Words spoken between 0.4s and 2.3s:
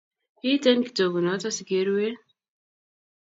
Iiten kitoku noto sikeruen